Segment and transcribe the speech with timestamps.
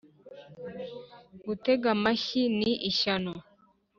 [1.45, 3.33] gutega amashyi ni ishyano